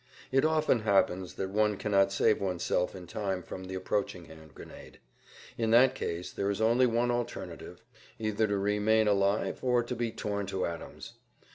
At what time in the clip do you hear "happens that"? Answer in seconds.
0.79-1.51